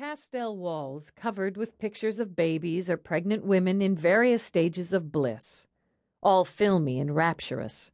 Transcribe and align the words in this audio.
Pastel 0.00 0.56
walls 0.56 1.10
covered 1.14 1.58
with 1.58 1.78
pictures 1.78 2.20
of 2.20 2.34
babies 2.34 2.88
or 2.88 2.96
pregnant 2.96 3.44
women 3.44 3.82
in 3.82 3.94
various 3.94 4.42
stages 4.42 4.94
of 4.94 5.12
bliss, 5.12 5.66
all 6.22 6.42
filmy 6.42 6.98
and 6.98 7.14
rapturous. 7.14 7.90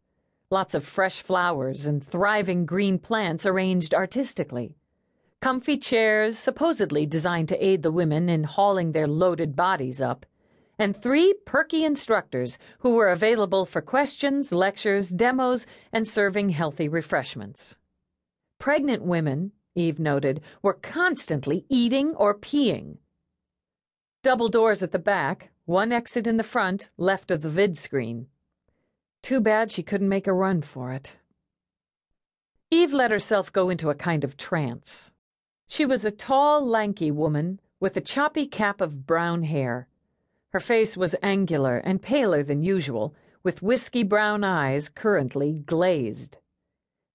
Lots 0.48 0.72
of 0.74 0.84
fresh 0.84 1.20
flowers 1.20 1.84
and 1.84 2.06
thriving 2.06 2.64
green 2.64 3.00
plants 3.00 3.44
arranged 3.44 3.92
artistically. 3.92 4.76
Comfy 5.42 5.76
chairs, 5.76 6.38
supposedly 6.38 7.06
designed 7.06 7.48
to 7.48 7.66
aid 7.66 7.82
the 7.82 7.90
women 7.90 8.28
in 8.28 8.44
hauling 8.44 8.92
their 8.92 9.08
loaded 9.08 9.56
bodies 9.56 10.00
up. 10.00 10.24
And 10.78 10.96
three 10.96 11.34
perky 11.44 11.84
instructors 11.84 12.56
who 12.78 12.90
were 12.94 13.08
available 13.08 13.66
for 13.66 13.80
questions, 13.80 14.52
lectures, 14.52 15.10
demos, 15.10 15.66
and 15.92 16.06
serving 16.06 16.50
healthy 16.50 16.88
refreshments. 16.88 17.76
Pregnant 18.60 19.02
women, 19.02 19.50
Eve 19.76 20.00
noted, 20.00 20.40
were 20.62 20.72
constantly 20.72 21.64
eating 21.68 22.14
or 22.16 22.34
peeing. 22.34 22.96
Double 24.24 24.48
doors 24.48 24.82
at 24.82 24.90
the 24.90 24.98
back, 24.98 25.50
one 25.66 25.92
exit 25.92 26.26
in 26.26 26.36
the 26.36 26.42
front, 26.42 26.90
left 26.96 27.30
of 27.30 27.42
the 27.42 27.48
vid 27.48 27.76
screen. 27.78 28.26
Too 29.22 29.40
bad 29.40 29.70
she 29.70 29.84
couldn't 29.84 30.08
make 30.08 30.26
a 30.26 30.32
run 30.32 30.62
for 30.62 30.92
it. 30.92 31.12
Eve 32.70 32.92
let 32.92 33.12
herself 33.12 33.52
go 33.52 33.68
into 33.68 33.90
a 33.90 33.94
kind 33.94 34.24
of 34.24 34.36
trance. 34.36 35.12
She 35.68 35.86
was 35.86 36.04
a 36.04 36.10
tall, 36.10 36.66
lanky 36.66 37.10
woman 37.10 37.60
with 37.78 37.96
a 37.96 38.00
choppy 38.00 38.46
cap 38.46 38.80
of 38.80 39.06
brown 39.06 39.42
hair. 39.44 39.88
Her 40.50 40.60
face 40.60 40.96
was 40.96 41.14
angular 41.22 41.76
and 41.78 42.00
paler 42.00 42.42
than 42.42 42.62
usual, 42.62 43.14
with 43.42 43.62
whiskey 43.62 44.02
brown 44.02 44.42
eyes 44.42 44.88
currently 44.88 45.60
glazed. 45.66 46.38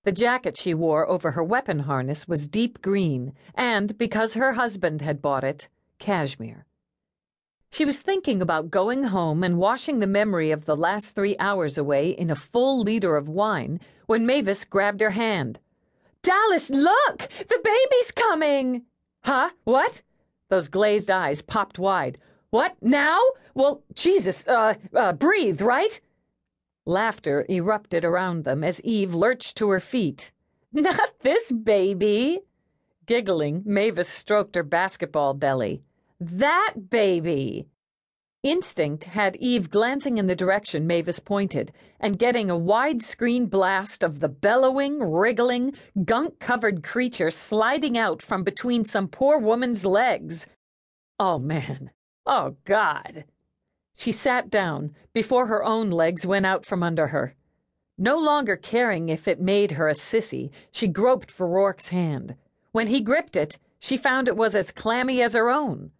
The 0.04 0.12
jacket 0.12 0.58
she 0.58 0.74
wore 0.74 1.08
over 1.08 1.32
her 1.32 1.44
weapon 1.44 1.80
harness 1.80 2.28
was 2.28 2.48
deep 2.48 2.82
green, 2.82 3.34
and, 3.54 3.96
because 3.98 4.34
her 4.34 4.54
husband 4.54 5.02
had 5.02 5.22
bought 5.22 5.44
it, 5.44 5.68
cashmere. 6.00 6.66
She 7.72 7.86
was 7.86 8.02
thinking 8.02 8.42
about 8.42 8.72
going 8.72 9.06
home 9.06 9.44
and 9.44 9.60
washing 9.60 10.00
the 10.00 10.08
memory 10.08 10.52
of 10.52 10.66
the 10.66 10.76
last 10.76 11.14
three 11.14 11.38
hours 11.40 11.78
away 11.78 12.10
in 12.10 12.32
a 12.32 12.36
full 12.36 12.82
liter 12.82 13.16
of 13.16 13.30
wine 13.30 13.80
when 14.08 14.26
Mavis 14.26 14.66
grabbed 14.66 15.02
her 15.02 15.12
hand. 15.12 15.60
Dallas, 16.24 16.70
look! 16.70 17.20
The 17.20 17.60
baby's 17.64 18.12
coming! 18.12 18.84
Huh? 19.24 19.52
What? 19.64 20.02
Those 20.50 20.68
glazed 20.68 21.10
eyes 21.10 21.42
popped 21.42 21.80
wide. 21.80 22.18
What? 22.50 22.76
Now? 22.82 23.22
Well, 23.54 23.84
Jesus, 23.94 24.46
uh, 24.48 24.74
uh, 24.94 25.14
breathe, 25.14 25.62
right? 25.62 26.02
Laughter 26.86 27.46
erupted 27.50 28.04
around 28.04 28.44
them 28.44 28.64
as 28.64 28.82
Eve 28.82 29.14
lurched 29.14 29.56
to 29.58 29.70
her 29.70 29.80
feet. 29.80 30.32
Not 30.74 31.14
this 31.22 31.52
baby! 31.52 32.40
Giggling, 33.06 33.64
Mavis 33.66 34.10
stroked 34.10 34.56
her 34.56 34.64
basketball 34.64 35.34
belly. 35.34 35.82
That 36.20 36.90
baby! 36.90 37.68
Instinct 38.44 39.04
had 39.04 39.36
Eve 39.36 39.70
glancing 39.70 40.18
in 40.18 40.26
the 40.26 40.36
direction 40.36 40.88
Mavis 40.88 41.20
pointed 41.20 41.72
and 42.00 42.18
getting 42.18 42.50
a 42.50 42.58
widescreen 42.58 43.48
blast 43.48 44.04
of 44.04 44.20
the 44.20 44.30
bellowing, 44.30 45.00
wriggling, 45.00 45.76
gunk 46.06 46.40
covered 46.40 46.82
creature 46.82 47.30
sliding 47.30 48.00
out 48.00 48.20
from 48.20 48.44
between 48.44 48.84
some 48.84 49.08
poor 49.08 49.38
woman's 49.38 49.86
legs. 49.86 50.48
Oh, 51.20 51.38
man. 51.38 51.92
Oh, 52.26 52.56
God. 52.66 53.26
She 53.96 54.12
sat 54.12 54.50
down 54.50 54.96
before 55.14 55.48
her 55.48 55.64
own 55.64 55.90
legs 55.90 56.26
went 56.26 56.46
out 56.46 56.66
from 56.66 56.84
under 56.84 57.08
her. 57.08 57.36
No 57.98 58.18
longer 58.18 58.56
caring 58.56 59.10
if 59.10 59.28
it 59.28 59.40
made 59.40 59.72
her 59.72 59.88
a 59.88 59.94
sissy, 59.94 60.50
she 60.72 60.88
groped 60.88 61.30
for 61.30 61.48
Roarke's 61.48 61.90
hand. 61.90 62.36
When 62.72 62.88
he 62.88 63.02
gripped 63.02 63.36
it, 63.36 63.58
she 63.80 63.98
found 63.98 64.28
it 64.28 64.38
was 64.38 64.56
as 64.56 64.72
clammy 64.72 65.22
as 65.22 65.34
her 65.34 65.50
own. 65.50 65.92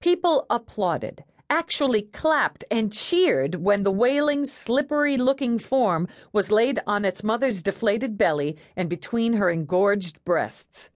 People 0.00 0.46
applauded, 0.50 1.24
actually 1.48 2.02
clapped 2.02 2.64
and 2.70 2.92
cheered 2.92 3.56
when 3.56 3.82
the 3.82 3.90
wailing, 3.90 4.44
slippery 4.44 5.16
looking 5.16 5.58
form 5.58 6.08
was 6.32 6.50
laid 6.50 6.80
on 6.86 7.04
its 7.04 7.22
mother's 7.22 7.62
deflated 7.62 8.18
belly 8.18 8.56
and 8.74 8.88
between 8.88 9.34
her 9.34 9.50
engorged 9.50 10.24
breasts. 10.24 10.90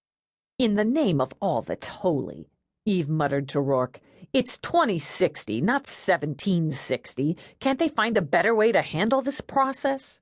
In 0.58 0.74
the 0.74 0.84
name 0.84 1.20
of 1.20 1.32
all 1.40 1.62
that's 1.62 1.86
holy, 1.86 2.48
Eve 2.84 3.08
muttered 3.08 3.48
to 3.50 3.60
Roarke. 3.60 4.00
It's 4.32 4.58
2060, 4.58 5.60
not 5.60 5.86
1760. 5.86 7.36
Can't 7.58 7.78
they 7.78 7.88
find 7.88 8.16
a 8.16 8.22
better 8.22 8.54
way 8.54 8.72
to 8.72 8.82
handle 8.82 9.22
this 9.22 9.40
process? 9.40 10.20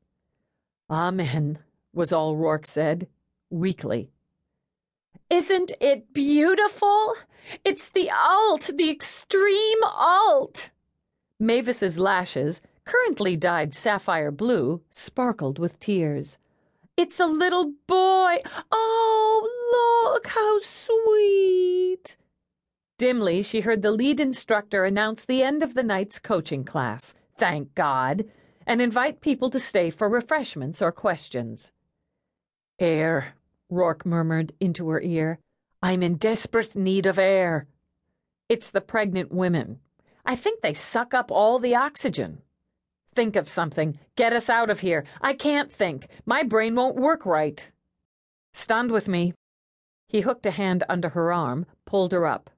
Amen, 0.91 1.59
was 1.93 2.13
all 2.13 2.37
Roarke 2.37 2.67
said, 2.67 3.09
weakly. 3.51 4.11
Isn't 5.31 5.73
it 5.81 6.15
beautiful? 6.15 7.15
It's 7.65 7.91
the 7.91 8.11
alt, 8.11 8.71
the 8.75 8.91
extreme 8.91 9.83
alt. 9.85 10.71
Mavis's 11.39 11.99
lashes, 11.99 12.63
currently 12.85 13.37
dyed 13.37 13.75
sapphire 13.75 14.31
blue, 14.31 14.81
sparkled 14.89 15.59
with 15.59 15.79
tears. 15.79 16.39
It's 16.97 17.21
a 17.21 17.27
little 17.27 17.75
boy. 17.87 18.39
Oh, 18.73 20.13
look, 20.15 20.27
how 20.27 20.59
sweet. 20.61 22.17
Dimly, 22.99 23.45
she 23.45 23.61
heard 23.61 23.83
the 23.83 23.93
lead 23.93 24.19
instructor 24.19 24.85
announce 24.85 25.25
the 25.25 25.41
end 25.41 25.63
of 25.63 25.75
the 25.75 25.85
night's 25.85 26.19
coaching 26.19 26.65
class, 26.65 27.15
thank 27.37 27.73
God, 27.77 28.25
and 28.67 28.83
invite 28.83 29.21
people 29.21 29.51
to 29.51 29.61
stay 29.61 29.89
for 29.89 30.09
refreshments 30.09 30.83
or 30.83 30.91
questions. 30.91 31.71
Air, 32.81 33.35
Roarke 33.71 34.05
murmured 34.05 34.53
into 34.59 34.89
her 34.89 35.01
ear. 35.01 35.39
I'm 35.81 36.03
in 36.03 36.17
desperate 36.17 36.75
need 36.75 37.07
of 37.07 37.21
air. 37.21 37.69
It's 38.49 38.71
the 38.71 38.81
pregnant 38.81 39.31
women. 39.31 39.79
I 40.27 40.35
think 40.35 40.61
they 40.61 40.75
suck 40.75 41.15
up 41.15 41.31
all 41.31 41.61
the 41.61 41.77
oxygen. 41.77 42.43
Think 43.15 43.37
of 43.37 43.49
something. 43.49 43.99
Get 44.17 44.33
us 44.33 44.51
out 44.51 44.71
of 44.71 44.81
here. 44.81 45.05
I 45.21 45.35
can't 45.35 45.71
think. 45.71 46.09
My 46.27 46.43
brain 46.43 46.75
won't 46.75 46.97
work 46.97 47.25
right. 47.25 47.71
Stand 48.53 48.91
with 48.91 49.07
me. 49.07 49.35
He 50.09 50.23
hooked 50.23 50.47
a 50.47 50.51
hand 50.51 50.83
under 50.89 51.11
her 51.11 51.33
arm, 51.33 51.65
pulled 51.85 52.11
her 52.13 52.27
up. 52.27 52.51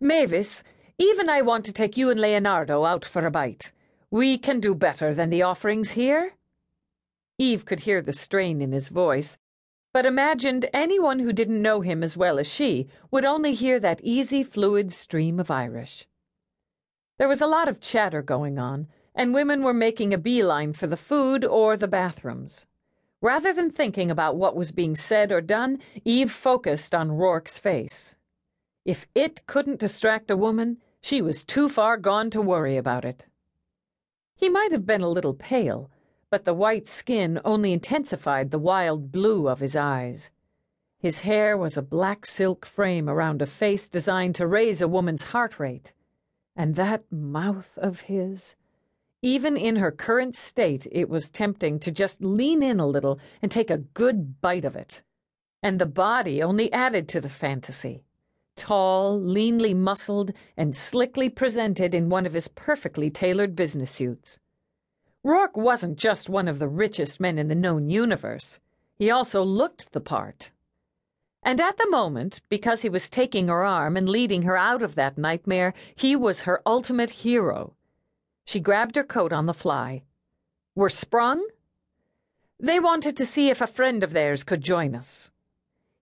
Mavis, 0.00 0.62
even 0.98 1.28
I 1.28 1.42
want 1.42 1.64
to 1.66 1.72
take 1.72 1.96
you 1.96 2.10
and 2.10 2.20
Leonardo 2.20 2.84
out 2.84 3.04
for 3.04 3.26
a 3.26 3.30
bite. 3.30 3.72
We 4.10 4.38
can 4.38 4.60
do 4.60 4.74
better 4.74 5.14
than 5.14 5.30
the 5.30 5.42
offerings 5.42 5.92
here. 5.92 6.34
Eve 7.38 7.64
could 7.64 7.80
hear 7.80 8.00
the 8.00 8.12
strain 8.12 8.62
in 8.62 8.72
his 8.72 8.88
voice, 8.88 9.38
but 9.92 10.06
imagined 10.06 10.68
anyone 10.72 11.18
who 11.18 11.32
didn't 11.32 11.62
know 11.62 11.80
him 11.80 12.02
as 12.02 12.16
well 12.16 12.38
as 12.38 12.46
she 12.46 12.88
would 13.10 13.24
only 13.24 13.54
hear 13.54 13.80
that 13.80 14.00
easy, 14.02 14.42
fluid 14.42 14.92
stream 14.92 15.40
of 15.40 15.50
Irish. 15.50 16.06
There 17.18 17.28
was 17.28 17.40
a 17.40 17.46
lot 17.46 17.68
of 17.68 17.80
chatter 17.80 18.22
going 18.22 18.58
on, 18.58 18.88
and 19.14 19.34
women 19.34 19.62
were 19.62 19.74
making 19.74 20.12
a 20.12 20.18
beeline 20.18 20.72
for 20.72 20.88
the 20.88 20.96
food 20.96 21.44
or 21.44 21.76
the 21.76 21.88
bathrooms. 21.88 22.66
Rather 23.20 23.52
than 23.52 23.70
thinking 23.70 24.10
about 24.10 24.36
what 24.36 24.56
was 24.56 24.72
being 24.72 24.94
said 24.94 25.32
or 25.32 25.40
done, 25.40 25.78
Eve 26.04 26.30
focused 26.30 26.94
on 26.94 27.12
Roarke's 27.12 27.58
face. 27.58 28.16
If 28.84 29.06
it 29.14 29.46
couldn't 29.46 29.80
distract 29.80 30.30
a 30.30 30.36
woman, 30.36 30.76
she 31.00 31.22
was 31.22 31.42
too 31.42 31.70
far 31.70 31.96
gone 31.96 32.28
to 32.30 32.42
worry 32.42 32.76
about 32.76 33.04
it. 33.06 33.26
He 34.36 34.50
might 34.50 34.72
have 34.72 34.84
been 34.84 35.00
a 35.00 35.08
little 35.08 35.32
pale, 35.32 35.90
but 36.28 36.44
the 36.44 36.52
white 36.52 36.86
skin 36.86 37.40
only 37.46 37.72
intensified 37.72 38.50
the 38.50 38.58
wild 38.58 39.10
blue 39.10 39.48
of 39.48 39.60
his 39.60 39.74
eyes. 39.74 40.30
His 40.98 41.20
hair 41.20 41.56
was 41.56 41.78
a 41.78 41.82
black 41.82 42.26
silk 42.26 42.66
frame 42.66 43.08
around 43.08 43.40
a 43.40 43.46
face 43.46 43.88
designed 43.88 44.34
to 44.34 44.46
raise 44.46 44.82
a 44.82 44.88
woman's 44.88 45.22
heart 45.22 45.58
rate. 45.58 45.94
And 46.54 46.74
that 46.74 47.10
mouth 47.10 47.78
of 47.78 48.02
his. 48.02 48.54
Even 49.22 49.56
in 49.56 49.76
her 49.76 49.92
current 49.92 50.34
state, 50.34 50.86
it 50.92 51.08
was 51.08 51.30
tempting 51.30 51.78
to 51.80 51.90
just 51.90 52.22
lean 52.22 52.62
in 52.62 52.80
a 52.80 52.86
little 52.86 53.18
and 53.40 53.50
take 53.50 53.70
a 53.70 53.78
good 53.78 54.42
bite 54.42 54.66
of 54.66 54.76
it. 54.76 55.02
And 55.62 55.78
the 55.78 55.86
body 55.86 56.42
only 56.42 56.70
added 56.70 57.08
to 57.10 57.20
the 57.20 57.30
fantasy 57.30 58.02
tall, 58.56 59.20
leanly 59.20 59.74
muscled, 59.74 60.32
and 60.56 60.74
slickly 60.74 61.28
presented 61.28 61.94
in 61.94 62.08
one 62.08 62.26
of 62.26 62.32
his 62.32 62.48
perfectly 62.48 63.10
tailored 63.10 63.54
business 63.56 63.90
suits. 63.90 64.38
Roarke 65.24 65.56
wasn't 65.56 65.96
just 65.96 66.28
one 66.28 66.48
of 66.48 66.58
the 66.58 66.68
richest 66.68 67.18
men 67.18 67.38
in 67.38 67.48
the 67.48 67.54
known 67.54 67.88
universe, 67.88 68.60
he 68.96 69.10
also 69.10 69.42
looked 69.42 69.92
the 69.92 70.00
part. 70.00 70.50
And 71.42 71.60
at 71.60 71.76
the 71.76 71.90
moment, 71.90 72.40
because 72.48 72.82
he 72.82 72.88
was 72.88 73.10
taking 73.10 73.48
her 73.48 73.64
arm 73.64 73.96
and 73.96 74.08
leading 74.08 74.42
her 74.42 74.56
out 74.56 74.82
of 74.82 74.94
that 74.94 75.18
nightmare, 75.18 75.74
he 75.94 76.16
was 76.16 76.42
her 76.42 76.62
ultimate 76.64 77.10
hero. 77.10 77.74
She 78.46 78.60
grabbed 78.60 78.96
her 78.96 79.04
coat 79.04 79.32
on 79.32 79.46
the 79.46 79.54
fly. 79.54 80.04
We're 80.74 80.88
sprung? 80.88 81.46
They 82.58 82.80
wanted 82.80 83.16
to 83.18 83.26
see 83.26 83.50
if 83.50 83.60
a 83.60 83.66
friend 83.66 84.02
of 84.02 84.12
theirs 84.12 84.44
could 84.44 84.62
join 84.62 84.94
us. 84.94 85.30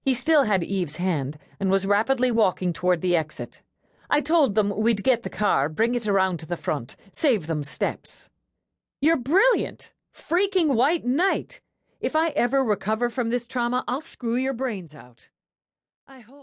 He 0.03 0.15
still 0.15 0.45
had 0.45 0.65
Eve's 0.65 0.97
hand 0.97 1.39
and 1.61 1.71
was 1.71 1.87
rapidly 1.87 2.31
walking 2.31 2.73
toward 2.73 3.01
the 3.01 3.15
exit. 3.17 3.63
I 4.11 4.21
told 4.21 4.55
them 4.55 4.77
we'd 4.77 5.05
get 5.05 5.23
the 5.23 5.31
car, 5.31 5.69
bring 5.69 5.95
it 5.95 6.09
around 6.09 6.39
to 6.41 6.47
the 6.47 6.57
front, 6.57 6.97
save 7.13 7.47
them 7.47 7.63
steps. 7.63 8.29
You're 9.01 9.17
brilliant! 9.17 9.93
Freaking 10.15 10.75
white 10.75 11.05
knight! 11.05 11.61
If 12.01 12.17
I 12.17 12.29
ever 12.31 12.65
recover 12.65 13.09
from 13.09 13.31
this 13.31 13.47
trauma, 13.47 13.85
I'll 13.87 14.01
screw 14.01 14.37
your 14.37 14.53
brains 14.53 14.95
out. 14.95 15.31
I 16.09 16.21
hope. 16.21 16.41